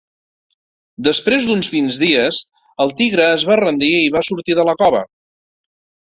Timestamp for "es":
3.33-3.45